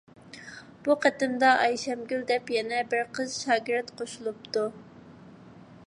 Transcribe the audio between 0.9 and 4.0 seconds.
قېتىمدا ئايشەمگۈل دەپ يەنە بىر قىز شاگىرت